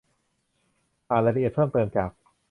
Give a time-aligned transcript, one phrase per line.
[1.09, 2.09] อ่านรายละเอียดเพิ่มเติมจาก